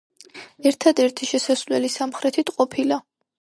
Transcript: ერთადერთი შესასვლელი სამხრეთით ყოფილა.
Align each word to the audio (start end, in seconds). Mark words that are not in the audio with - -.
ერთადერთი 0.69 1.29
შესასვლელი 1.33 1.93
სამხრეთით 1.97 2.51
ყოფილა. 2.57 3.01